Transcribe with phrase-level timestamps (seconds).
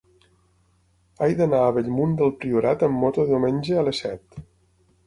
[1.25, 4.43] He d'anar a Bellmunt del Priorat amb moto diumenge a les set.